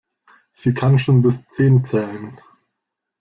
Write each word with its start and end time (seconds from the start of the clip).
Sie 0.53 0.73
kann 0.73 0.97
schon 0.97 1.21
bis 1.21 1.47
zehn 1.49 1.85
zählen. 1.85 2.41